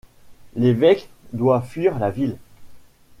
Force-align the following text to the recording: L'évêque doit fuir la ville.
L'évêque 0.55 1.09
doit 1.31 1.61
fuir 1.61 1.99
la 1.99 2.09
ville. 2.09 2.37